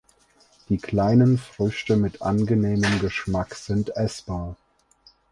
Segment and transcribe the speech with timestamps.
[0.69, 4.55] Die kleinen Früchte mit angenehmem Geschmack sind essbar.